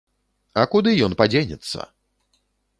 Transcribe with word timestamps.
А 0.61 0.63
куды 0.71 0.95
ён 1.09 1.13
падзенецца! 1.21 1.79